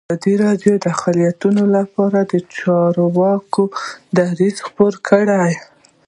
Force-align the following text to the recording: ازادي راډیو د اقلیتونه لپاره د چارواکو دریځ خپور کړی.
ازادي 0.15 0.33
راډیو 0.45 0.73
د 0.79 0.85
اقلیتونه 0.95 1.63
لپاره 1.77 2.19
د 2.31 2.33
چارواکو 2.57 3.63
دریځ 4.17 4.55
خپور 4.67 4.93
کړی. 5.07 5.51